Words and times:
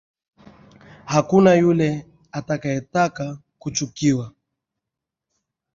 Hakuna 1.05 1.53
yule 1.55 2.05
atakaye 2.31 2.81
taka 2.81 3.37
kuchukiwa 3.59 4.31